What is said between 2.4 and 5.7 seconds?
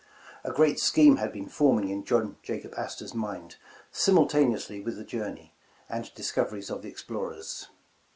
Jacob Astor 's mind, simultaneously with the journey